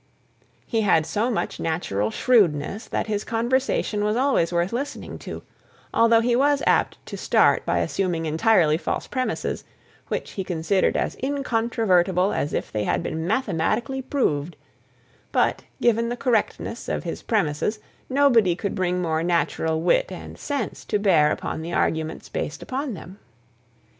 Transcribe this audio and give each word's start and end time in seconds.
He 0.65 0.81
had 0.81 1.05
so 1.05 1.29
much 1.29 1.59
natural 1.59 2.09
shrewdness, 2.09 2.87
that 2.87 3.05
his 3.05 3.23
conversation 3.23 4.03
was 4.03 4.15
always 4.15 4.51
worth 4.51 4.73
listening 4.73 5.19
to, 5.19 5.43
although 5.93 6.21
he 6.21 6.35
was 6.35 6.63
apt 6.65 6.97
to 7.05 7.15
start 7.15 7.63
by 7.67 7.77
assuming 7.77 8.25
entirely 8.25 8.79
false 8.79 9.05
premises, 9.05 9.63
which 10.07 10.31
he 10.31 10.43
considered 10.43 10.97
as 10.97 11.17
incontrovertible 11.21 12.33
as 12.33 12.51
if 12.51 12.71
they 12.71 12.83
had 12.85 13.03
been 13.03 13.27
mathematically 13.27 14.01
proved; 14.01 14.55
but, 15.31 15.65
given 15.79 16.09
the 16.09 16.17
correctness 16.17 16.89
of 16.89 17.03
his 17.03 17.21
premises, 17.21 17.77
nobody 18.09 18.55
could 18.55 18.73
bring 18.73 19.03
more 19.03 19.21
natural 19.21 19.83
wit 19.83 20.11
and 20.11 20.39
sense 20.39 20.83
to 20.83 20.97
bear 20.97 21.31
upon 21.31 21.61
the 21.61 21.73
arguments 21.73 22.27
based 22.27 22.63
upon 22.63 22.95
them. 22.95 23.19